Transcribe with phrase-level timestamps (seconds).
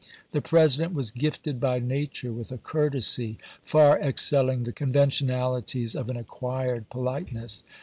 [0.31, 6.17] The President was gifted by nature with a courtesy far excelling the conventionalities of an
[6.17, 7.61] acquired politeness.